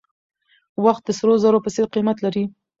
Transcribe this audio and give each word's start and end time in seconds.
وخت 0.83 1.03
د 1.05 1.09
سرو 1.17 1.33
زرو 1.43 1.63
په 1.65 1.69
څېر 1.75 1.87
قیمت 1.93 2.17
لري. 2.25 2.43